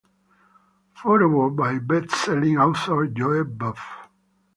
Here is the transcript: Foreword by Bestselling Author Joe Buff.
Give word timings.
Foreword 0.95 1.55
by 1.55 1.77
Bestselling 1.77 2.57
Author 2.59 3.05
Joe 3.05 3.43
Buff. 3.43 4.09